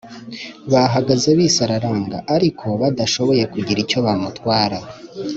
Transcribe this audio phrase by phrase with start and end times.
[0.71, 4.77] bahagaze bisararanga ariko badashoboye kugira icyo bamutwara